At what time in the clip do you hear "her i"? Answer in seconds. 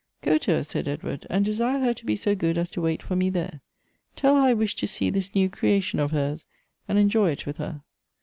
4.35-4.53